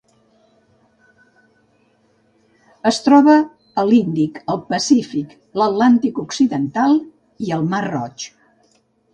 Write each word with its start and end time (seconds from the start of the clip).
Es 2.91 2.99
troba 3.09 3.37
a 3.81 3.85
l'Índic, 3.89 4.41
el 4.55 4.59
Pacífic, 4.73 5.37
l'Atlàntic 5.63 6.23
occidental 6.27 6.99
i 7.49 7.57
el 7.61 7.69
mar 7.77 7.85
Roig. 7.89 8.31